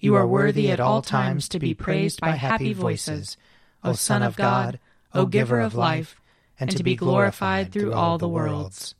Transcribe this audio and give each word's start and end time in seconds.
You 0.00 0.14
are 0.14 0.26
worthy 0.26 0.70
at 0.70 0.78
all 0.78 1.02
times 1.02 1.48
to 1.48 1.58
be 1.58 1.74
praised 1.74 2.20
by 2.20 2.30
happy 2.30 2.72
voices, 2.72 3.36
O 3.82 3.94
Son 3.94 4.22
of 4.22 4.36
God, 4.36 4.78
O 5.12 5.26
Giver 5.26 5.58
of 5.58 5.74
life, 5.74 6.20
and 6.60 6.70
to 6.70 6.84
be 6.84 6.94
glorified 6.94 7.72
through 7.72 7.92
all 7.92 8.16
the 8.16 8.28
worlds. 8.28 8.94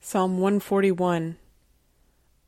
Psalm 0.00 0.38
141 0.38 1.36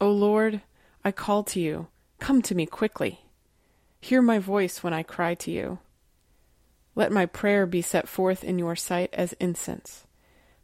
O 0.00 0.10
Lord, 0.10 0.62
I 1.04 1.10
call 1.10 1.42
to 1.44 1.60
you, 1.60 1.88
come 2.20 2.40
to 2.42 2.54
me 2.54 2.66
quickly. 2.66 3.20
Hear 4.00 4.22
my 4.22 4.38
voice 4.38 4.82
when 4.82 4.92
I 4.92 5.02
cry 5.02 5.34
to 5.34 5.50
you. 5.50 5.80
Let 6.94 7.10
my 7.10 7.26
prayer 7.26 7.66
be 7.66 7.82
set 7.82 8.08
forth 8.08 8.44
in 8.44 8.58
your 8.58 8.76
sight 8.76 9.10
as 9.12 9.32
incense, 9.34 10.06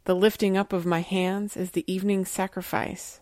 the 0.05 0.15
lifting 0.15 0.55
up 0.55 0.71
of 0.71 0.85
my 0.85 1.01
hands 1.01 1.57
is 1.57 1.71
the 1.71 1.91
evening 1.91 2.25
sacrifice. 2.25 3.19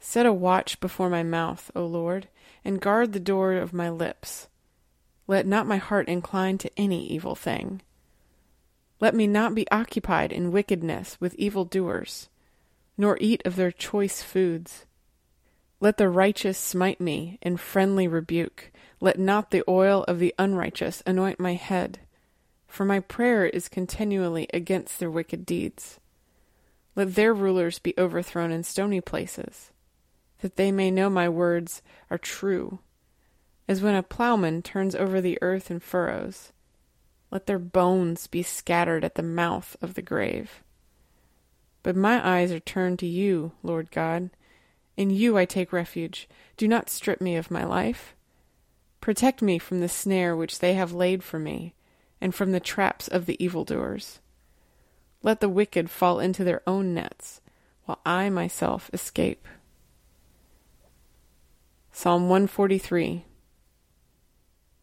Set 0.00 0.26
a 0.26 0.32
watch 0.32 0.80
before 0.80 1.10
my 1.10 1.22
mouth, 1.22 1.70
O 1.74 1.84
Lord, 1.84 2.28
and 2.64 2.80
guard 2.80 3.12
the 3.12 3.20
door 3.20 3.54
of 3.54 3.72
my 3.72 3.90
lips. 3.90 4.48
Let 5.26 5.46
not 5.46 5.66
my 5.66 5.76
heart 5.76 6.08
incline 6.08 6.58
to 6.58 6.70
any 6.76 7.06
evil 7.06 7.34
thing. 7.34 7.82
Let 9.00 9.14
me 9.14 9.26
not 9.26 9.54
be 9.54 9.70
occupied 9.70 10.32
in 10.32 10.52
wickedness 10.52 11.20
with 11.20 11.34
evil 11.34 11.64
doers, 11.64 12.28
nor 12.96 13.18
eat 13.20 13.42
of 13.44 13.56
their 13.56 13.70
choice 13.70 14.22
foods. 14.22 14.86
Let 15.80 15.96
the 15.98 16.08
righteous 16.08 16.58
smite 16.58 17.00
me 17.00 17.38
in 17.42 17.56
friendly 17.56 18.08
rebuke. 18.08 18.72
Let 19.00 19.18
not 19.18 19.50
the 19.50 19.62
oil 19.68 20.04
of 20.04 20.18
the 20.18 20.34
unrighteous 20.38 21.02
anoint 21.06 21.38
my 21.38 21.54
head, 21.54 22.00
for 22.66 22.84
my 22.84 23.00
prayer 23.00 23.46
is 23.46 23.68
continually 23.68 24.48
against 24.52 24.98
their 24.98 25.10
wicked 25.10 25.46
deeds. 25.46 26.00
Let 26.96 27.14
their 27.14 27.32
rulers 27.32 27.78
be 27.78 27.94
overthrown 27.96 28.50
in 28.50 28.64
stony 28.64 29.00
places 29.00 29.70
that 30.40 30.56
they 30.56 30.70
may 30.72 30.90
know 30.90 31.10
my 31.10 31.28
words 31.28 31.82
are 32.10 32.18
true, 32.18 32.78
as 33.66 33.82
when 33.82 33.94
a 33.94 34.02
plowman 34.02 34.62
turns 34.62 34.94
over 34.94 35.20
the 35.20 35.38
earth 35.42 35.70
in 35.70 35.80
furrows. 35.80 36.52
Let 37.30 37.46
their 37.46 37.58
bones 37.58 38.26
be 38.26 38.42
scattered 38.42 39.04
at 39.04 39.14
the 39.14 39.22
mouth 39.22 39.76
of 39.82 39.94
the 39.94 40.02
grave. 40.02 40.62
But 41.82 41.96
my 41.96 42.26
eyes 42.26 42.50
are 42.52 42.60
turned 42.60 42.98
to 43.00 43.06
you, 43.06 43.52
Lord 43.62 43.90
God. 43.90 44.30
In 44.96 45.10
you 45.10 45.36
I 45.36 45.44
take 45.44 45.72
refuge. 45.72 46.28
Do 46.56 46.66
not 46.66 46.90
strip 46.90 47.20
me 47.20 47.36
of 47.36 47.50
my 47.50 47.64
life. 47.64 48.14
Protect 49.00 49.42
me 49.42 49.58
from 49.58 49.80
the 49.80 49.88
snare 49.88 50.34
which 50.34 50.58
they 50.58 50.74
have 50.74 50.92
laid 50.92 51.22
for 51.22 51.38
me, 51.38 51.74
and 52.20 52.34
from 52.34 52.52
the 52.52 52.60
traps 52.60 53.06
of 53.08 53.26
the 53.26 53.42
evildoers. 53.42 54.20
Let 55.22 55.40
the 55.40 55.48
wicked 55.48 55.90
fall 55.90 56.18
into 56.20 56.44
their 56.44 56.62
own 56.66 56.94
nets, 56.94 57.40
while 57.84 58.00
I 58.04 58.28
myself 58.28 58.90
escape. 58.92 59.46
Psalm 62.00 62.28
143 62.28 63.24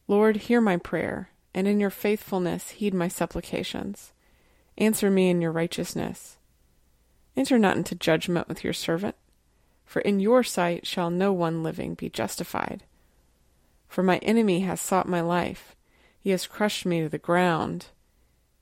Lord, 0.05 0.35
hear 0.35 0.59
my 0.59 0.75
prayer, 0.75 1.29
and 1.53 1.65
in 1.65 1.79
your 1.79 1.89
faithfulness 1.89 2.71
heed 2.71 2.93
my 2.93 3.07
supplications. 3.07 4.11
Answer 4.77 5.09
me 5.09 5.29
in 5.29 5.39
your 5.39 5.53
righteousness. 5.53 6.35
Enter 7.37 7.57
not 7.57 7.77
into 7.77 7.95
judgment 7.95 8.49
with 8.49 8.65
your 8.65 8.73
servant, 8.73 9.15
for 9.85 10.01
in 10.01 10.19
your 10.19 10.43
sight 10.43 10.85
shall 10.85 11.09
no 11.09 11.31
one 11.31 11.63
living 11.63 11.93
be 11.93 12.09
justified. 12.09 12.83
For 13.87 14.03
my 14.03 14.17
enemy 14.17 14.59
has 14.67 14.81
sought 14.81 15.07
my 15.07 15.21
life, 15.21 15.73
he 16.19 16.31
has 16.31 16.45
crushed 16.45 16.85
me 16.85 17.01
to 17.01 17.07
the 17.07 17.17
ground. 17.17 17.85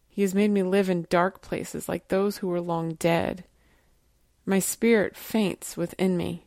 He 0.09 0.22
has 0.22 0.36
made 0.36 0.52
me 0.52 0.62
live 0.62 0.92
in 0.92 1.08
dark 1.09 1.42
places 1.42 1.90
like 1.90 2.09
those 2.09 2.38
who 2.38 2.50
were 2.50 2.62
long 2.62 2.94
dead. 2.94 3.46
My 4.46 4.59
spirit 4.59 5.18
faints 5.18 5.75
within 5.75 6.16
me. 6.16 6.46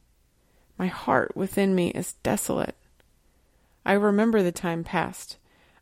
My 0.79 0.89
heart 0.89 1.37
within 1.37 1.75
me 1.75 1.91
is 1.91 2.15
desolate. 2.23 2.77
I 3.85 3.93
remember 3.93 4.43
the 4.43 4.53
time 4.53 4.85
past. 4.85 5.37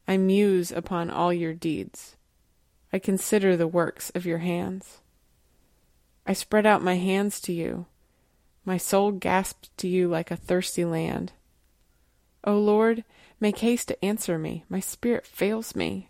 I 0.06 0.16
muse 0.16 0.70
upon 0.70 1.10
all 1.10 1.32
your 1.32 1.54
deeds. 1.54 2.16
I 2.92 2.98
consider 2.98 3.56
the 3.56 3.66
works 3.66 4.10
of 4.10 4.26
your 4.26 4.38
hands. 4.38 5.00
I 6.26 6.32
spread 6.32 6.66
out 6.66 6.82
my 6.82 6.96
hands 6.96 7.40
to 7.42 7.52
you. 7.52 7.86
My 8.64 8.76
soul 8.76 9.10
gasps 9.12 9.70
to 9.78 9.88
you 9.88 10.08
like 10.08 10.30
a 10.30 10.36
thirsty 10.36 10.84
land. 10.84 11.32
O 12.44 12.56
Lord, 12.56 13.04
make 13.40 13.58
haste 13.58 13.88
to 13.88 14.04
answer 14.04 14.38
me. 14.38 14.64
My 14.68 14.80
spirit 14.80 15.26
fails 15.26 15.74
me. 15.74 16.08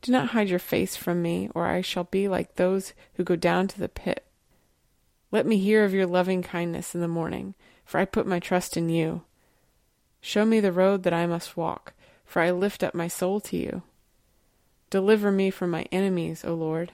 Do 0.00 0.12
not 0.12 0.28
hide 0.28 0.48
your 0.48 0.58
face 0.58 0.96
from 0.96 1.22
me, 1.22 1.48
or 1.54 1.66
I 1.66 1.80
shall 1.80 2.04
be 2.04 2.28
like 2.28 2.56
those 2.56 2.92
who 3.14 3.24
go 3.24 3.36
down 3.36 3.68
to 3.68 3.80
the 3.80 3.88
pit. 3.88 4.26
Let 5.30 5.46
me 5.46 5.58
hear 5.58 5.84
of 5.84 5.94
your 5.94 6.06
loving 6.06 6.42
kindness 6.42 6.94
in 6.94 7.00
the 7.00 7.08
morning 7.08 7.54
for 7.84 7.98
I 7.98 8.04
put 8.04 8.26
my 8.26 8.38
trust 8.38 8.76
in 8.76 8.88
you. 8.88 9.22
Show 10.20 10.44
me 10.44 10.60
the 10.60 10.72
road 10.72 11.02
that 11.02 11.12
I 11.12 11.26
must 11.26 11.56
walk, 11.56 11.94
for 12.24 12.40
I 12.40 12.50
lift 12.50 12.82
up 12.82 12.94
my 12.94 13.08
soul 13.08 13.40
to 13.40 13.56
you. 13.56 13.82
Deliver 14.90 15.30
me 15.32 15.50
from 15.50 15.70
my 15.70 15.86
enemies, 15.90 16.44
O 16.44 16.54
Lord, 16.54 16.92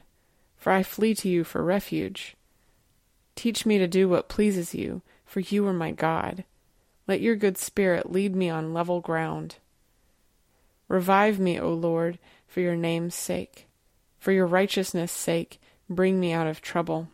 for 0.56 0.72
I 0.72 0.82
flee 0.82 1.14
to 1.16 1.28
you 1.28 1.44
for 1.44 1.62
refuge. 1.62 2.36
Teach 3.34 3.66
me 3.66 3.78
to 3.78 3.86
do 3.86 4.08
what 4.08 4.28
pleases 4.28 4.74
you, 4.74 5.02
for 5.24 5.40
you 5.40 5.66
are 5.66 5.72
my 5.72 5.90
God. 5.90 6.44
Let 7.06 7.20
your 7.20 7.36
good 7.36 7.58
spirit 7.58 8.10
lead 8.10 8.34
me 8.34 8.50
on 8.50 8.74
level 8.74 9.00
ground. 9.00 9.56
Revive 10.88 11.38
me, 11.38 11.58
O 11.60 11.72
Lord, 11.72 12.18
for 12.46 12.60
your 12.60 12.76
name's 12.76 13.14
sake. 13.14 13.66
For 14.18 14.32
your 14.32 14.46
righteousness' 14.46 15.12
sake, 15.12 15.60
bring 15.88 16.18
me 16.18 16.32
out 16.32 16.46
of 16.46 16.60
trouble. 16.60 17.08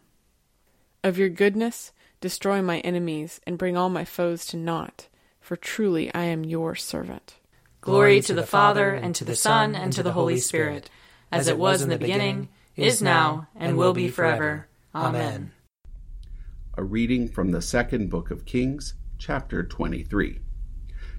Of 1.03 1.19
your 1.19 1.29
goodness, 1.29 1.93
Destroy 2.25 2.63
my 2.63 2.79
enemies, 2.79 3.39
and 3.47 3.59
bring 3.59 3.77
all 3.77 3.91
my 3.91 4.07
foes 4.07 4.47
to 4.47 4.57
naught, 4.57 5.09
for 5.41 5.57
truly 5.57 6.11
I 6.15 6.25
am 6.25 6.43
your 6.43 6.75
servant. 6.75 7.35
Glory 7.83 8.23
to 8.23 8.33
the 8.33 8.47
Father, 8.47 8.95
and 8.95 9.15
to 9.17 9.27
the 9.27 9.37
Son, 9.37 9.75
and 9.75 9.93
to 9.93 10.03
the 10.03 10.15
Holy 10.15 10.39
Spirit, 10.39 10.89
as 11.31 11.49
it 11.49 11.59
was 11.59 11.83
in 11.83 11.91
the 11.91 11.99
beginning, 11.99 12.49
is 12.77 13.03
now, 13.03 13.49
and 13.55 13.77
will 13.77 13.93
be 13.93 14.09
forever. 14.09 14.69
Amen. 14.95 15.53
A 16.79 16.83
reading 16.83 17.29
from 17.29 17.51
the 17.51 17.61
second 17.61 18.09
book 18.09 18.31
of 18.31 18.47
Kings, 18.47 18.95
chapter 19.19 19.63
23. 19.63 20.39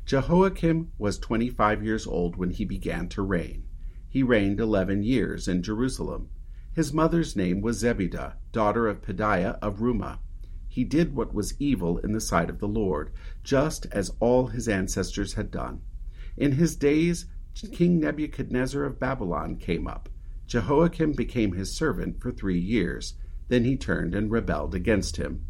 Jehoiakim 0.07 0.91
was 0.97 1.19
25 1.19 1.83
years 1.83 2.07
old 2.07 2.35
when 2.35 2.49
he 2.49 2.65
began 2.65 3.07
to 3.09 3.21
reign. 3.21 3.67
He 4.09 4.23
reigned 4.23 4.59
11 4.59 5.03
years 5.03 5.47
in 5.47 5.61
Jerusalem. 5.61 6.31
His 6.73 6.91
mother's 6.91 7.35
name 7.35 7.61
was 7.61 7.83
Zebidah, 7.83 8.37
daughter 8.51 8.87
of 8.87 9.03
Pedaiah 9.03 9.59
of 9.61 9.81
Rumah. 9.81 10.17
He 10.75 10.83
did 10.83 11.16
what 11.16 11.33
was 11.33 11.56
evil 11.57 12.00
in 12.00 12.12
the 12.12 12.19
sight 12.19 12.50
of 12.50 12.60
the 12.60 12.68
Lord, 12.68 13.12
just 13.45 13.86
as 13.94 14.12
all 14.19 14.48
his 14.48 14.68
ancestors 14.68 15.36
had 15.36 15.50
done. 15.50 15.80
In 16.36 16.51
his 16.51 16.75
days, 16.75 17.27
King 17.72 18.01
Nebuchadnezzar 18.01 18.83
of 18.83 19.00
Babylon 19.00 19.56
came 19.56 19.88
up. 19.88 20.10
Jehoiakim 20.48 21.13
became 21.13 21.54
his 21.54 21.74
servant 21.74 22.19
for 22.19 22.30
three 22.30 22.60
years. 22.60 23.13
Then 23.48 23.63
he 23.63 23.77
turned 23.77 24.13
and 24.13 24.30
rebelled 24.30 24.75
against 24.75 25.16
him. 25.16 25.45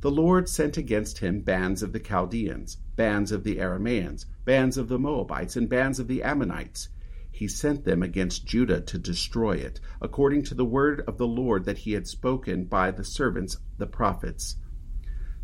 The 0.00 0.10
Lord 0.10 0.48
sent 0.48 0.78
against 0.78 1.18
him 1.18 1.42
bands 1.42 1.82
of 1.82 1.92
the 1.92 2.00
Chaldeans, 2.00 2.78
bands 2.96 3.32
of 3.32 3.44
the 3.44 3.58
Aramaeans, 3.58 4.24
bands 4.46 4.78
of 4.78 4.88
the 4.88 4.98
Moabites, 4.98 5.56
and 5.56 5.68
bands 5.68 5.98
of 5.98 6.08
the 6.08 6.22
Ammonites. 6.22 6.88
He 7.36 7.48
sent 7.48 7.84
them 7.84 8.02
against 8.02 8.46
Judah 8.46 8.80
to 8.80 8.98
destroy 8.98 9.56
it, 9.56 9.78
according 10.00 10.44
to 10.44 10.54
the 10.54 10.64
word 10.64 11.02
of 11.06 11.18
the 11.18 11.26
Lord 11.26 11.66
that 11.66 11.76
he 11.76 11.92
had 11.92 12.06
spoken 12.06 12.64
by 12.64 12.90
the 12.90 13.04
servants 13.04 13.58
the 13.76 13.86
prophets. 13.86 14.56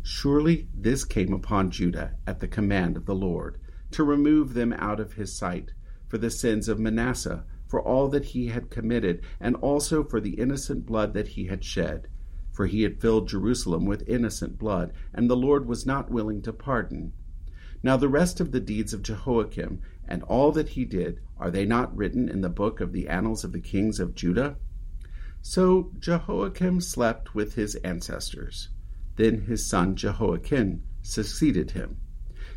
Surely 0.01 0.69
this 0.73 1.05
came 1.05 1.31
upon 1.31 1.69
Judah 1.69 2.15
at 2.25 2.39
the 2.39 2.47
command 2.47 2.97
of 2.97 3.05
the 3.05 3.13
Lord, 3.13 3.59
to 3.91 4.03
remove 4.03 4.55
them 4.55 4.73
out 4.73 4.99
of 4.99 5.13
his 5.13 5.37
sight, 5.37 5.73
for 6.07 6.17
the 6.17 6.31
sins 6.31 6.67
of 6.67 6.79
Manasseh, 6.79 7.45
for 7.67 7.79
all 7.79 8.07
that 8.07 8.25
he 8.25 8.47
had 8.47 8.71
committed, 8.71 9.21
and 9.39 9.55
also 9.57 10.03
for 10.03 10.19
the 10.19 10.33
innocent 10.39 10.87
blood 10.87 11.13
that 11.13 11.27
he 11.27 11.45
had 11.45 11.63
shed. 11.63 12.07
For 12.51 12.65
he 12.65 12.81
had 12.81 12.99
filled 12.99 13.27
Jerusalem 13.27 13.85
with 13.85 14.09
innocent 14.09 14.57
blood, 14.57 14.93
and 15.13 15.29
the 15.29 15.37
Lord 15.37 15.67
was 15.67 15.85
not 15.85 16.09
willing 16.09 16.41
to 16.41 16.53
pardon. 16.53 17.13
Now 17.83 17.97
the 17.97 18.09
rest 18.09 18.39
of 18.39 18.51
the 18.51 18.61
deeds 18.61 18.93
of 18.93 19.03
Jehoiakim, 19.03 19.81
and 20.13 20.21
all 20.21 20.51
that 20.51 20.69
he 20.69 20.85
did, 20.85 21.19
are 21.39 21.49
they 21.49 21.65
not 21.65 21.97
written 21.97 22.29
in 22.29 22.41
the 22.41 22.47
book 22.47 22.79
of 22.79 22.93
the 22.93 23.09
annals 23.09 23.43
of 23.43 23.51
the 23.51 23.59
kings 23.59 23.99
of 23.99 24.13
Judah? 24.13 24.57
So 25.41 25.91
Jehoiakim 25.97 26.81
slept 26.81 27.33
with 27.33 27.55
his 27.55 27.73
ancestors. 27.77 28.69
Then 29.15 29.41
his 29.41 29.65
son 29.65 29.95
Jehoiachin 29.95 30.83
succeeded 31.01 31.71
him. 31.71 31.97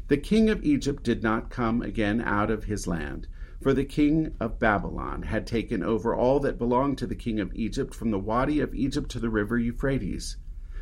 The 0.09 0.19
king 0.19 0.51
of 0.51 0.63
Egypt 0.67 1.03
did 1.03 1.23
not 1.23 1.49
come 1.49 1.81
again 1.81 2.21
out 2.21 2.51
of 2.51 2.65
his 2.65 2.87
land, 2.87 3.27
for 3.63 3.73
the 3.73 3.87
king 3.87 4.35
of 4.39 4.59
Babylon 4.59 5.23
had 5.23 5.47
taken 5.47 5.83
over 5.83 6.15
all 6.15 6.39
that 6.41 6.59
belonged 6.59 6.99
to 6.99 7.07
the 7.07 7.15
king 7.15 7.41
of 7.41 7.55
Egypt 7.55 7.95
from 7.95 8.11
the 8.11 8.19
wadi 8.19 8.61
of 8.61 8.75
Egypt 8.75 9.11
to 9.13 9.19
the 9.19 9.31
river 9.31 9.57
Euphrates. 9.57 10.37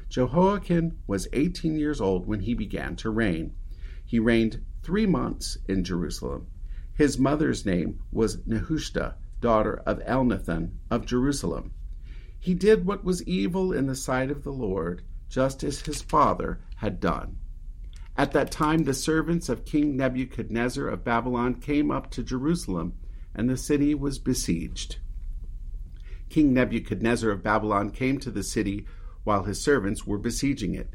Jehoiachin 0.09 0.99
was 1.07 1.29
eighteen 1.33 1.77
years 1.77 2.01
old 2.01 2.27
when 2.27 2.41
he 2.41 2.55
began 2.55 2.97
to 2.97 3.11
reign. 3.11 3.55
He 4.05 4.19
reigned 4.19 4.61
three 4.83 5.07
months 5.07 5.57
in 5.69 5.85
Jerusalem. 5.85 6.49
His 6.95 7.19
mother's 7.19 7.67
name 7.67 7.99
was 8.13 8.39
Nehushta, 8.47 9.17
daughter 9.41 9.83
of 9.85 9.99
Elnathan 10.05 10.79
of 10.91 11.07
Jerusalem. 11.07 11.73
He 12.39 12.55
did 12.55 12.87
what 12.87 13.05
was 13.05 13.27
evil 13.27 13.73
in 13.73 13.87
the 13.87 13.97
sight 13.97 14.31
of 14.31 14.45
the 14.45 14.53
Lord, 14.53 15.03
just 15.29 15.65
as 15.65 15.81
his 15.81 16.03
father 16.03 16.61
had 16.77 17.01
done. 17.01 17.39
At 18.17 18.31
that 18.33 18.53
time, 18.53 18.85
the 18.85 18.95
servants 18.95 19.49
of 19.49 19.65
King 19.65 19.97
Nebuchadnezzar 19.97 20.87
of 20.87 21.03
Babylon 21.03 21.55
came 21.55 21.91
up 21.91 22.11
to 22.13 22.23
Jerusalem, 22.23 22.95
and 23.35 23.51
the 23.51 23.57
city 23.57 23.93
was 23.95 24.21
besieged. 24.21 24.99
King 26.29 26.55
Nebuchadnezzar 26.55 27.31
of 27.31 27.43
Babylon 27.43 27.91
came 27.91 28.19
to 28.21 28.31
the 28.31 28.45
city 28.45 28.87
while 29.25 29.43
his 29.43 29.61
servants 29.61 30.07
were 30.07 30.19
besieging 30.19 30.75
it. 30.75 30.95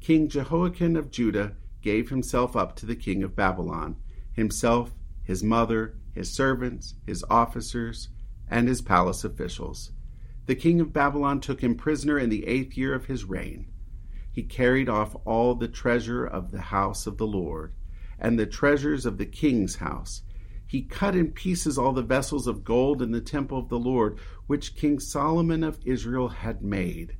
King 0.00 0.28
Jehoiakim 0.28 0.96
of 0.96 1.12
Judah 1.12 1.54
gave 1.80 2.08
himself 2.10 2.56
up 2.56 2.74
to 2.76 2.86
the 2.86 2.96
king 2.96 3.22
of 3.22 3.36
Babylon, 3.36 3.96
himself 4.32 4.94
his 5.28 5.44
mother, 5.44 5.94
his 6.14 6.32
servants, 6.32 6.94
his 7.06 7.22
officers, 7.28 8.08
and 8.50 8.66
his 8.66 8.80
palace 8.80 9.24
officials. 9.24 9.92
The 10.46 10.54
king 10.54 10.80
of 10.80 10.94
Babylon 10.94 11.40
took 11.40 11.60
him 11.60 11.74
prisoner 11.74 12.18
in 12.18 12.30
the 12.30 12.46
eighth 12.46 12.78
year 12.78 12.94
of 12.94 13.04
his 13.04 13.26
reign. 13.26 13.66
He 14.32 14.42
carried 14.42 14.88
off 14.88 15.14
all 15.26 15.54
the 15.54 15.68
treasure 15.68 16.24
of 16.24 16.50
the 16.50 16.62
house 16.62 17.06
of 17.06 17.18
the 17.18 17.26
Lord, 17.26 17.74
and 18.18 18.38
the 18.38 18.46
treasures 18.46 19.04
of 19.04 19.18
the 19.18 19.26
king's 19.26 19.76
house. 19.76 20.22
He 20.66 20.80
cut 20.80 21.14
in 21.14 21.32
pieces 21.32 21.76
all 21.76 21.92
the 21.92 22.02
vessels 22.02 22.46
of 22.46 22.64
gold 22.64 23.02
in 23.02 23.10
the 23.10 23.20
temple 23.20 23.58
of 23.58 23.68
the 23.68 23.78
Lord, 23.78 24.18
which 24.46 24.76
King 24.76 24.98
Solomon 24.98 25.62
of 25.62 25.78
Israel 25.84 26.28
had 26.28 26.62
made. 26.62 27.18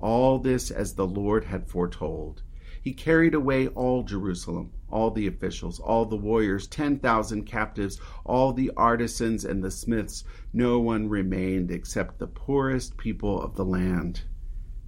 All 0.00 0.38
this 0.38 0.70
as 0.70 0.94
the 0.94 1.08
Lord 1.08 1.46
had 1.46 1.68
foretold. 1.68 2.44
He 2.82 2.92
carried 2.92 3.34
away 3.34 3.68
all 3.68 4.02
Jerusalem, 4.02 4.72
all 4.90 5.10
the 5.10 5.26
officials, 5.26 5.78
all 5.78 6.06
the 6.06 6.16
warriors, 6.16 6.66
ten 6.66 6.98
thousand 6.98 7.44
captives, 7.44 8.00
all 8.24 8.52
the 8.52 8.70
artisans 8.76 9.44
and 9.44 9.62
the 9.62 9.70
smiths. 9.70 10.24
No 10.52 10.78
one 10.78 11.08
remained 11.08 11.70
except 11.70 12.18
the 12.18 12.26
poorest 12.26 12.96
people 12.96 13.42
of 13.42 13.54
the 13.54 13.64
land. 13.64 14.22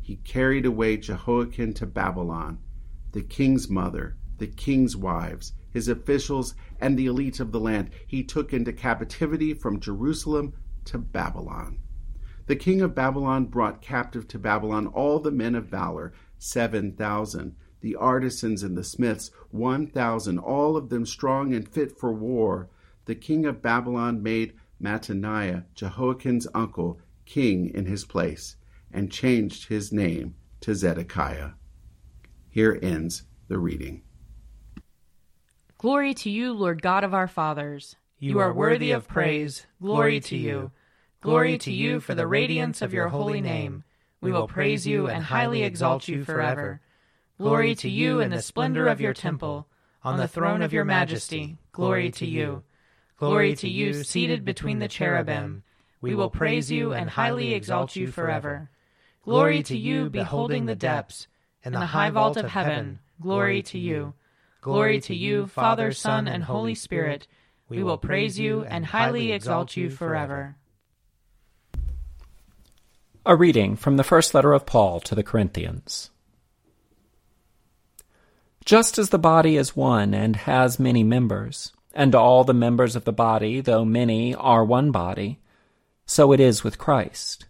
He 0.01 0.17
carried 0.17 0.67
away 0.67 0.97
Jehoiakim 0.97 1.75
to 1.75 1.87
Babylon, 1.87 2.59
the 3.13 3.23
king's 3.23 3.69
mother, 3.69 4.17
the 4.39 4.47
king's 4.47 4.97
wives, 4.97 5.53
his 5.71 5.89
officials, 5.89 6.55
and 6.81 6.99
the 6.99 7.07
elite 7.07 7.41
of 7.41 7.53
the 7.53 7.61
land. 7.61 7.91
He 8.07 8.25
took 8.25 8.53
into 8.53 8.73
captivity 8.73 9.55
from 9.55 9.79
Jerusalem 9.79 10.55
to 10.87 10.99
Babylon. 10.99 11.79
The 12.47 12.57
king 12.57 12.81
of 12.81 12.95
Babylon 12.95 13.45
brought 13.45 13.83
captive 13.83 14.27
to 14.29 14.39
Babylon 14.39 14.89
all 14.89 15.21
the 15.21 15.31
men 15.31 15.55
of 15.55 15.67
valor, 15.67 16.13
seven 16.39 16.95
thousand 16.95 17.55
the 17.81 17.97
artisans 17.97 18.63
and 18.63 18.77
the 18.77 18.85
smiths, 18.85 19.31
one 19.51 19.87
thousand, 19.87 20.39
all 20.39 20.77
of 20.77 20.89
them 20.89 21.07
strong 21.07 21.55
and 21.55 21.69
fit 21.69 21.99
for 21.99 22.13
war. 22.13 22.69
The 23.07 23.15
king 23.15 23.47
of 23.47 23.63
Babylon 23.63 24.23
made 24.23 24.55
Mattaniah, 24.83 25.65
Jehoiachin's 25.75 26.47
uncle, 26.55 27.01
king 27.25 27.71
in 27.75 27.87
his 27.87 28.05
place, 28.05 28.57
and 28.93 29.11
changed 29.11 29.69
his 29.69 29.93
name 29.93 30.35
to 30.61 30.75
Zedekiah. 30.75 31.51
Here 32.49 32.79
ends 32.83 33.25
the 33.49 33.59
reading. 33.59 34.03
Glory 35.79 36.13
to 36.15 36.31
you, 36.31 36.53
Lord 36.53 36.83
God 36.83 37.05
of 37.05 37.15
our 37.15 37.29
fathers. 37.29 37.97
You, 38.19 38.39
are 38.41 38.53
worthy 38.53 38.91
of 38.91 39.09
praise. 39.09 39.67
Glory 39.81 40.21
to 40.21 40.37
you. 40.37 40.73
Glory 41.23 41.57
to 41.59 41.73
you 41.73 42.01
for 42.01 42.15
the 42.15 42.27
radiance 42.27 42.83
of 42.83 42.93
your 42.93 43.09
holy 43.09 43.41
name. 43.41 43.85
We 44.21 44.33
will 44.33 44.47
praise 44.47 44.87
you 44.87 45.07
and 45.07 45.25
highly 45.25 45.63
exalt 45.63 46.07
you 46.07 46.25
forever. 46.25 46.83
Glory 47.41 47.75
to 47.77 47.89
you 47.89 48.21
in 48.21 48.31
the 48.31 48.43
splendor 48.43 48.87
of 48.87 49.01
your 49.01 49.15
temple. 49.15 49.67
On 50.05 50.19
the 50.19 50.29
throne 50.29 50.61
of 50.61 50.75
your 50.75 50.85
majesty, 50.85 51.57
glory 51.73 52.11
to 52.11 52.27
you. 52.27 52.65
Glory 53.17 53.57
to 53.57 53.67
you, 53.67 54.05
seated 54.05 54.45
between 54.45 54.79
the 54.79 54.89
cherubim. 54.89 55.63
We 56.03 56.15
will 56.15 56.29
praise 56.29 56.71
you 56.71 56.93
and 56.93 57.09
highly 57.09 57.55
exalt 57.55 57.97
you 57.97 58.09
forever. 58.09 58.69
Glory 59.23 59.63
to 59.63 59.77
you, 59.77 60.11
beholding 60.11 60.67
the 60.67 60.75
depths. 60.75 61.29
and 61.65 61.75
the 61.75 61.87
high 61.87 62.11
vault 62.11 62.37
of 62.37 62.51
heaven, 62.51 62.99
glory 63.23 63.63
to 63.63 63.79
you. 63.79 64.13
Glory 64.61 65.01
to 65.01 65.15
you, 65.15 65.47
Father, 65.47 65.93
Son, 65.93 66.29
and 66.29 66.45
Holy 66.45 66.75
Spirit. 66.75 67.27
We 67.71 67.83
will 67.83 67.97
praise 67.97 68.39
you 68.39 68.65
and 68.65 68.85
highly 68.85 69.33
exalt 69.33 69.79
you 69.79 69.89
forever. 69.89 70.57
A 73.25 73.35
reading 73.35 73.77
from 73.77 73.97
the 73.97 74.05
first 74.05 74.35
letter 74.35 74.53
of 74.53 74.67
Paul 74.67 75.01
to 75.01 75.15
the 75.15 75.23
Corinthians. 75.23 76.10
Just 78.65 78.99
as 78.99 79.11
the 79.11 79.19
body 79.19 79.57
is 79.57 79.75
one 79.75 80.15
and 80.15 80.37
has 80.37 80.79
many 80.79 81.03
members, 81.03 81.73
and 81.95 82.15
all 82.15 82.45
the 82.45 82.55
members 82.55 82.95
of 82.95 83.05
the 83.05 83.13
body, 83.13 83.61
though 83.61 83.85
many, 83.85 84.35
are 84.35 84.65
one 84.65 84.91
body, 84.91 85.41
so 86.07 86.33
it 86.33 86.41
is 86.41 86.63
with 86.63 86.79
Christ. 86.79 87.47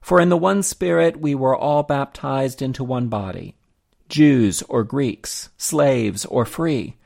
For 0.00 0.20
in 0.20 0.28
the 0.28 0.36
one 0.36 0.62
Spirit 0.62 1.20
we 1.20 1.34
were 1.34 1.56
all 1.56 1.82
baptized 1.82 2.62
into 2.62 2.84
one 2.84 3.08
body, 3.08 3.56
Jews 4.08 4.62
or 4.68 4.84
Greeks, 4.84 5.48
slaves 5.56 6.24
or 6.26 6.44
free, 6.44 6.96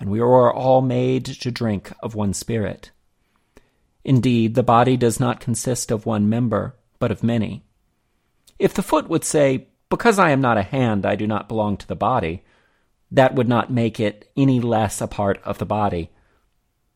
and 0.00 0.10
we 0.10 0.20
were 0.20 0.52
all 0.52 0.82
made 0.82 1.24
to 1.26 1.50
drink 1.50 1.92
of 2.02 2.14
one 2.14 2.34
Spirit. 2.34 2.90
Indeed, 4.04 4.54
the 4.54 4.62
body 4.62 4.96
does 4.96 5.18
not 5.18 5.40
consist 5.40 5.90
of 5.90 6.06
one 6.06 6.28
member, 6.28 6.74
but 6.98 7.10
of 7.10 7.22
many. 7.22 7.64
If 8.58 8.74
the 8.74 8.82
foot 8.82 9.08
would 9.08 9.24
say, 9.24 9.68
because 9.88 10.18
I 10.18 10.30
am 10.30 10.40
not 10.40 10.58
a 10.58 10.62
hand, 10.62 11.06
I 11.06 11.16
do 11.16 11.26
not 11.26 11.48
belong 11.48 11.76
to 11.76 11.86
the 11.86 11.96
body. 11.96 12.42
That 13.10 13.34
would 13.34 13.48
not 13.48 13.70
make 13.70 14.00
it 14.00 14.30
any 14.36 14.60
less 14.60 15.00
a 15.00 15.06
part 15.06 15.40
of 15.44 15.58
the 15.58 15.66
body. 15.66 16.10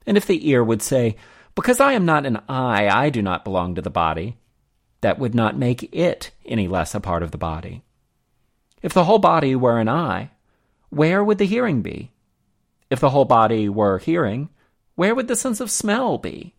And 0.07 0.16
if 0.16 0.26
the 0.26 0.49
ear 0.49 0.64
would 0.64 0.83
say, 0.83 1.16
Because 1.54 1.80
I 1.80 1.92
am 1.92 2.04
not 2.04 2.26
an 2.26 2.40
eye, 2.49 2.88
I 2.88 3.11
do 3.11 3.23
not 3.23 3.45
belong 3.45 3.75
to 3.75 3.83
the 3.83 3.90
body, 3.90 4.37
that 5.00 5.18
would 5.18 5.35
not 5.35 5.57
make 5.57 5.95
it 5.95 6.33
any 6.45 6.66
less 6.66 6.95
a 6.95 7.00
part 7.00 7.23
of 7.23 7.30
the 7.30 7.38
body. 7.38 7.83
If 8.83 8.95
the 8.95 9.04
whole 9.04 9.18
body 9.18 9.54
were 9.54 9.78
an 9.78 9.88
eye, 9.88 10.30
where 10.90 11.23
would 11.23 11.38
the 11.38 11.45
hearing 11.45 11.83
be? 11.83 12.12
If 12.90 13.00
the 13.00 13.11
whole 13.11 13.26
body 13.26 13.68
were 13.68 13.99
hearing, 13.99 14.49
where 14.95 15.14
would 15.14 15.28
the 15.28 15.37
sense 15.37 15.61
of 15.61 15.71
smell 15.71 16.18
be? 16.18 16.54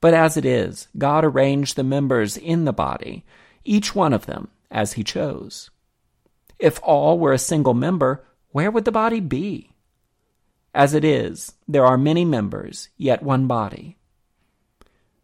But 0.00 0.14
as 0.14 0.36
it 0.36 0.44
is, 0.44 0.88
God 0.96 1.24
arranged 1.24 1.76
the 1.76 1.84
members 1.84 2.36
in 2.36 2.64
the 2.64 2.72
body, 2.72 3.24
each 3.64 3.94
one 3.94 4.12
of 4.12 4.26
them 4.26 4.48
as 4.72 4.94
he 4.94 5.04
chose. 5.04 5.70
If 6.58 6.80
all 6.82 7.18
were 7.18 7.32
a 7.32 7.38
single 7.38 7.74
member, 7.74 8.24
where 8.50 8.70
would 8.70 8.84
the 8.84 8.92
body 8.92 9.20
be? 9.20 9.72
As 10.74 10.94
it 10.94 11.04
is, 11.04 11.52
there 11.68 11.84
are 11.84 11.98
many 11.98 12.24
members, 12.24 12.88
yet 12.96 13.22
one 13.22 13.46
body. 13.46 13.98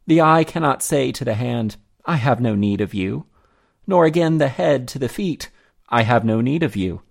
The 0.07 0.21
eye 0.21 0.45
cannot 0.45 0.83
say 0.83 1.11
to 1.13 1.25
the 1.25 1.35
hand, 1.35 1.77
I 2.05 2.17
have 2.17 2.41
no 2.41 2.55
need 2.55 2.81
of 2.81 2.95
you, 2.95 3.27
nor 3.87 4.05
again 4.05 4.39
the 4.39 4.49
head 4.49 4.87
to 4.89 4.99
the 4.99 5.09
feet, 5.09 5.51
I 5.89 6.03
have 6.03 6.25
no 6.25 6.41
need 6.41 6.63
of 6.63 6.77
you. 6.77 7.03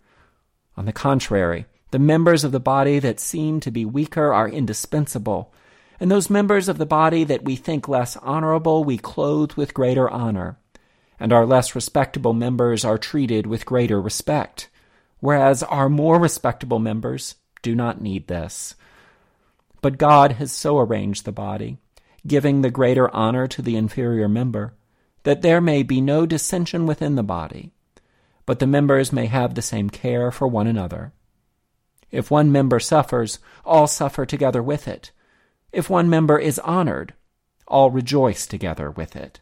On 0.76 0.86
the 0.86 0.94
contrary, 0.94 1.66
the 1.92 2.00
members 2.00 2.44
of 2.44 2.52
the 2.52 2.60
body 2.60 3.00
that 3.00 3.20
seem 3.20 3.60
to 3.62 3.72
be 3.72 3.86
weaker 3.86 4.34
are 4.34 4.48
indispensable, 4.48 5.54
and 6.00 6.12
those 6.12 6.30
members 6.30 6.70
of 6.70 6.78
the 6.78 6.86
body 6.86 7.24
that 7.24 7.44
we 7.44 7.56
think 7.56 7.88
less 7.88 8.18
honorable 8.18 8.84
we 8.84 8.98
clothe 8.98 9.54
with 9.54 9.74
greater 9.74 10.10
honor, 10.10 10.60
and 11.20 11.34
our 11.34 11.46
less 11.46 11.76
respectable 11.76 12.34
members 12.34 12.86
are 12.86 12.98
treated 12.98 13.48
with 13.48 13.66
greater 13.66 14.02
respect, 14.02 14.70
whereas 15.20 15.64
our 15.64 15.90
more 15.90 16.20
respectable 16.20 16.80
members 16.80 17.36
do 17.62 17.76
not 17.76 18.02
need 18.02 18.28
this. 18.28 18.76
But 19.82 19.98
God 19.98 20.34
has 20.34 20.52
so 20.52 20.80
arranged 20.80 21.26
the 21.26 21.32
body, 21.32 21.78
giving 22.26 22.62
the 22.62 22.72
greater 22.72 23.14
honor 23.16 23.48
to 23.48 23.62
the 23.62 23.76
inferior 23.76 24.28
member, 24.28 24.74
that 25.24 25.42
there 25.42 25.62
may 25.62 25.84
be 25.84 26.02
no 26.02 26.26
dissension 26.26 26.86
within 26.86 27.16
the 27.16 27.24
body, 27.24 27.74
but 28.46 28.60
the 28.60 28.68
members 28.68 29.12
may 29.12 29.26
have 29.26 29.56
the 29.56 29.62
same 29.62 29.90
care 29.90 30.32
for 30.32 30.48
one 30.48 30.68
another. 30.68 31.14
If 32.12 32.32
one 32.32 32.52
member 32.52 32.80
suffers, 32.80 33.40
all 33.66 33.88
suffer 33.88 34.26
together 34.26 34.64
with 34.64 34.88
it. 34.88 35.12
If 35.74 35.90
one 35.90 36.10
member 36.10 36.40
is 36.40 36.60
honored, 36.60 37.14
all 37.68 37.92
rejoice 37.92 38.48
together 38.48 38.90
with 38.90 39.16
it. 39.16 39.42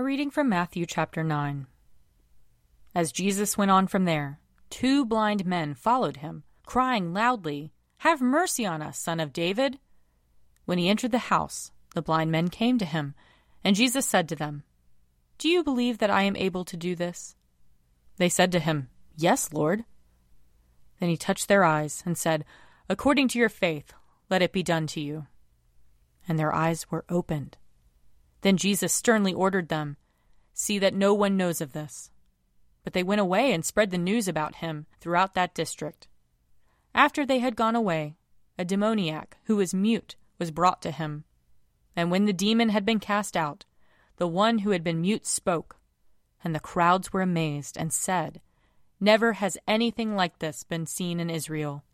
A 0.00 0.04
reading 0.04 0.30
from 0.30 0.48
Matthew 0.48 0.86
chapter 0.86 1.24
9. 1.24 1.66
As 2.94 3.10
Jesus 3.10 3.58
went 3.58 3.72
on 3.72 3.88
from 3.88 4.04
there, 4.04 4.38
two 4.70 5.04
blind 5.04 5.44
men 5.44 5.74
followed 5.74 6.18
him, 6.18 6.44
crying 6.64 7.12
loudly, 7.12 7.72
Have 7.98 8.20
mercy 8.20 8.64
on 8.64 8.80
us, 8.80 8.96
son 8.96 9.18
of 9.18 9.32
David! 9.32 9.80
When 10.66 10.78
he 10.78 10.88
entered 10.88 11.10
the 11.10 11.18
house, 11.18 11.72
the 11.96 12.00
blind 12.00 12.30
men 12.30 12.46
came 12.46 12.78
to 12.78 12.84
him, 12.84 13.16
and 13.64 13.74
Jesus 13.74 14.06
said 14.06 14.28
to 14.28 14.36
them, 14.36 14.62
Do 15.36 15.48
you 15.48 15.64
believe 15.64 15.98
that 15.98 16.10
I 16.10 16.22
am 16.22 16.36
able 16.36 16.64
to 16.66 16.76
do 16.76 16.94
this? 16.94 17.34
They 18.18 18.28
said 18.28 18.52
to 18.52 18.60
him, 18.60 18.90
Yes, 19.16 19.52
Lord. 19.52 19.84
Then 21.00 21.08
he 21.08 21.16
touched 21.16 21.48
their 21.48 21.64
eyes 21.64 22.04
and 22.06 22.16
said, 22.16 22.44
According 22.88 23.26
to 23.30 23.38
your 23.40 23.48
faith, 23.48 23.92
let 24.30 24.42
it 24.42 24.52
be 24.52 24.62
done 24.62 24.86
to 24.86 25.00
you. 25.00 25.26
And 26.28 26.38
their 26.38 26.54
eyes 26.54 26.88
were 26.88 27.04
opened. 27.08 27.56
Then 28.42 28.56
Jesus 28.56 28.92
sternly 28.92 29.32
ordered 29.32 29.68
them, 29.68 29.96
See 30.54 30.78
that 30.78 30.94
no 30.94 31.14
one 31.14 31.36
knows 31.36 31.60
of 31.60 31.72
this. 31.72 32.10
But 32.84 32.92
they 32.92 33.02
went 33.02 33.20
away 33.20 33.52
and 33.52 33.64
spread 33.64 33.90
the 33.90 33.98
news 33.98 34.28
about 34.28 34.56
him 34.56 34.86
throughout 35.00 35.34
that 35.34 35.54
district. 35.54 36.08
After 36.94 37.24
they 37.24 37.38
had 37.38 37.56
gone 37.56 37.76
away, 37.76 38.16
a 38.58 38.64
demoniac, 38.64 39.36
who 39.44 39.56
was 39.56 39.72
mute, 39.72 40.16
was 40.38 40.50
brought 40.50 40.82
to 40.82 40.90
him. 40.90 41.24
And 41.94 42.10
when 42.10 42.24
the 42.24 42.32
demon 42.32 42.70
had 42.70 42.84
been 42.84 42.98
cast 42.98 43.36
out, 43.36 43.64
the 44.16 44.26
one 44.26 44.58
who 44.58 44.70
had 44.70 44.82
been 44.82 45.00
mute 45.00 45.26
spoke, 45.26 45.76
and 46.42 46.54
the 46.54 46.60
crowds 46.60 47.12
were 47.12 47.22
amazed 47.22 47.76
and 47.76 47.92
said, 47.92 48.40
Never 49.00 49.34
has 49.34 49.58
anything 49.68 50.16
like 50.16 50.38
this 50.38 50.64
been 50.64 50.86
seen 50.86 51.20
in 51.20 51.30
Israel. 51.30 51.84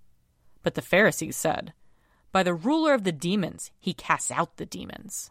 But 0.63 0.75
the 0.75 0.83
Pharisees 0.83 1.37
said, 1.37 1.75
By 2.33 2.43
the 2.43 2.55
ruler 2.55 2.95
of 2.95 3.05
the 3.05 3.13
demons, 3.13 3.71
he 3.79 3.93
casts 3.93 4.31
out 4.31 4.57
the 4.57 4.65
demons. 4.65 5.31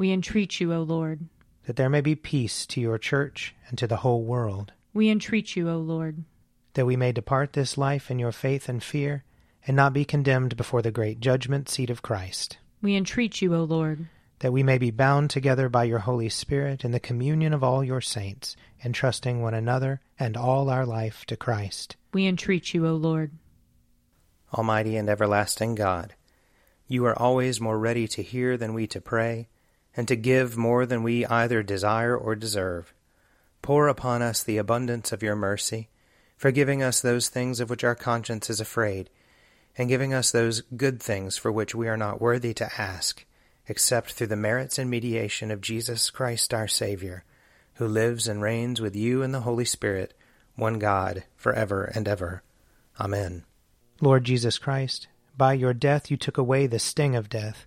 We 0.00 0.12
entreat 0.12 0.60
you, 0.60 0.72
O 0.72 0.80
Lord. 0.80 1.28
That 1.66 1.76
there 1.76 1.90
may 1.90 2.00
be 2.00 2.14
peace 2.14 2.64
to 2.68 2.80
your 2.80 2.96
church 2.96 3.54
and 3.68 3.76
to 3.76 3.86
the 3.86 3.98
whole 3.98 4.24
world. 4.24 4.72
We 4.94 5.10
entreat 5.10 5.56
you, 5.56 5.68
O 5.68 5.76
Lord. 5.76 6.24
That 6.72 6.86
we 6.86 6.96
may 6.96 7.12
depart 7.12 7.52
this 7.52 7.76
life 7.76 8.10
in 8.10 8.18
your 8.18 8.32
faith 8.32 8.66
and 8.66 8.82
fear, 8.82 9.24
and 9.66 9.76
not 9.76 9.92
be 9.92 10.06
condemned 10.06 10.56
before 10.56 10.80
the 10.80 10.90
great 10.90 11.20
judgment 11.20 11.68
seat 11.68 11.90
of 11.90 12.00
Christ. 12.00 12.56
We 12.80 12.96
entreat 12.96 13.42
you, 13.42 13.54
O 13.54 13.64
Lord 13.64 14.06
that 14.38 14.54
we 14.54 14.62
may 14.62 14.78
be 14.78 14.90
bound 14.90 15.28
together 15.28 15.68
by 15.68 15.84
your 15.84 15.98
Holy 15.98 16.30
Spirit 16.30 16.82
in 16.82 16.92
the 16.92 16.98
communion 16.98 17.52
of 17.52 17.62
all 17.62 17.84
your 17.84 18.00
saints, 18.00 18.56
entrusting 18.82 19.42
one 19.42 19.52
another 19.52 20.00
and 20.18 20.34
all 20.34 20.70
our 20.70 20.86
life 20.86 21.26
to 21.26 21.36
Christ. 21.36 21.96
We 22.14 22.26
entreat 22.26 22.72
you, 22.72 22.86
O 22.86 22.94
Lord. 22.94 23.32
Almighty 24.54 24.96
and 24.96 25.10
everlasting 25.10 25.74
God, 25.74 26.14
you 26.88 27.04
are 27.04 27.18
always 27.18 27.60
more 27.60 27.78
ready 27.78 28.08
to 28.08 28.22
hear 28.22 28.56
than 28.56 28.72
we 28.72 28.86
to 28.86 29.00
pray, 29.02 29.50
and 29.96 30.06
to 30.08 30.16
give 30.16 30.56
more 30.56 30.86
than 30.86 31.02
we 31.02 31.26
either 31.26 31.62
desire 31.62 32.16
or 32.16 32.34
deserve. 32.34 32.94
Pour 33.62 33.88
upon 33.88 34.22
us 34.22 34.42
the 34.42 34.58
abundance 34.58 35.12
of 35.12 35.22
your 35.22 35.36
mercy, 35.36 35.88
forgiving 36.36 36.82
us 36.82 37.00
those 37.00 37.28
things 37.28 37.60
of 37.60 37.68
which 37.68 37.84
our 37.84 37.94
conscience 37.94 38.48
is 38.48 38.60
afraid, 38.60 39.10
and 39.76 39.88
giving 39.88 40.14
us 40.14 40.30
those 40.30 40.62
good 40.76 41.02
things 41.02 41.36
for 41.36 41.52
which 41.52 41.74
we 41.74 41.88
are 41.88 41.96
not 41.96 42.20
worthy 42.20 42.54
to 42.54 42.80
ask 42.80 43.24
except 43.70 44.12
through 44.12 44.26
the 44.26 44.36
merits 44.36 44.78
and 44.78 44.90
mediation 44.90 45.52
of 45.52 45.60
Jesus 45.60 46.10
Christ 46.10 46.52
our 46.52 46.66
Savior, 46.66 47.22
who 47.74 47.86
lives 47.86 48.26
and 48.26 48.42
reigns 48.42 48.80
with 48.80 48.96
you 48.96 49.22
in 49.22 49.30
the 49.30 49.42
Holy 49.42 49.64
Spirit, 49.64 50.12
one 50.56 50.80
God, 50.80 51.22
for 51.36 51.52
ever 51.52 51.84
and 51.84 52.08
ever. 52.08 52.42
Amen. 52.98 53.44
Lord 54.00 54.24
Jesus 54.24 54.58
Christ, 54.58 55.06
by 55.36 55.52
your 55.52 55.72
death 55.72 56.10
you 56.10 56.16
took 56.16 56.36
away 56.36 56.66
the 56.66 56.80
sting 56.80 57.14
of 57.14 57.28
death. 57.28 57.66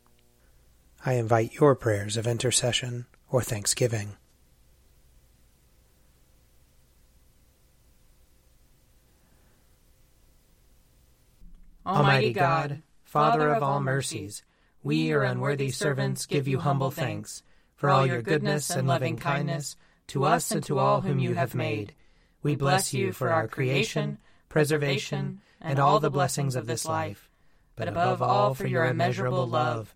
I 1.03 1.13
invite 1.13 1.55
your 1.55 1.73
prayers 1.73 2.15
of 2.15 2.27
intercession 2.27 3.07
or 3.31 3.41
thanksgiving. 3.41 4.17
Almighty 11.83 12.33
God, 12.33 12.83
Father 13.03 13.49
of 13.49 13.63
all 13.63 13.81
mercies, 13.81 14.43
we, 14.83 14.97
your 14.97 15.23
unworthy 15.23 15.71
servants, 15.71 16.27
give 16.27 16.47
you 16.47 16.59
humble 16.59 16.91
thanks 16.91 17.41
for 17.75 17.89
all 17.89 18.05
your 18.05 18.21
goodness 18.21 18.69
and 18.69 18.87
loving 18.87 19.17
kindness 19.17 19.75
to 20.07 20.23
us 20.23 20.51
and 20.51 20.63
to 20.65 20.77
all 20.77 21.01
whom 21.01 21.17
you 21.17 21.33
have 21.33 21.55
made. 21.55 21.95
We 22.43 22.55
bless 22.55 22.93
you 22.93 23.11
for 23.11 23.31
our 23.31 23.47
creation, 23.47 24.19
preservation, 24.49 25.41
and 25.59 25.79
all 25.79 25.99
the 25.99 26.11
blessings 26.11 26.55
of 26.55 26.67
this 26.67 26.85
life, 26.85 27.27
but 27.75 27.87
above 27.87 28.21
all 28.21 28.53
for 28.53 28.67
your 28.67 28.85
immeasurable 28.85 29.47
love 29.47 29.95